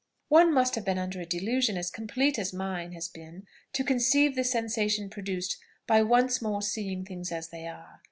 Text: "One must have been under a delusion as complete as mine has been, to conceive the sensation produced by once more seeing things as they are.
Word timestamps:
"One 0.29 0.51
must 0.51 0.73
have 0.73 0.83
been 0.83 0.97
under 0.97 1.21
a 1.21 1.27
delusion 1.27 1.77
as 1.77 1.91
complete 1.91 2.39
as 2.39 2.51
mine 2.51 2.93
has 2.93 3.07
been, 3.07 3.45
to 3.73 3.83
conceive 3.83 4.33
the 4.33 4.43
sensation 4.43 5.11
produced 5.11 5.59
by 5.85 6.01
once 6.01 6.41
more 6.41 6.63
seeing 6.63 7.05
things 7.05 7.31
as 7.31 7.49
they 7.49 7.67
are. 7.67 7.99